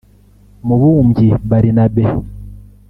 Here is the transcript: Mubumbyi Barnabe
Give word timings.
Mubumbyi 0.67 1.27
Barnabe 1.49 2.05